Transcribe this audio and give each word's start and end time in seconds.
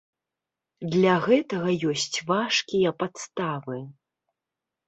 Для 0.95 1.17
гэтага 1.25 1.69
ёсць 1.93 2.17
важкія 2.31 2.95
падставы. 3.03 3.77